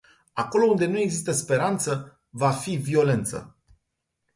Acolo 0.33 0.65
unde 0.69 0.85
nu 0.85 0.99
există 0.99 1.31
speranță, 1.31 2.19
va 2.29 2.51
fi 2.51 2.75
violență. 2.75 3.55